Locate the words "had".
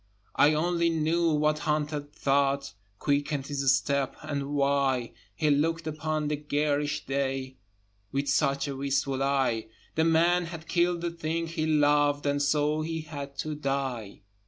10.45-10.67, 13.01-13.37